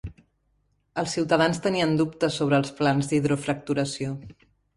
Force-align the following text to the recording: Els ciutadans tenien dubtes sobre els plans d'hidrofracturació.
Els 1.01 1.13
ciutadans 1.17 1.61
tenien 1.65 1.93
dubtes 1.99 2.39
sobre 2.41 2.59
els 2.61 2.73
plans 2.81 3.11
d'hidrofracturació. 3.13 4.17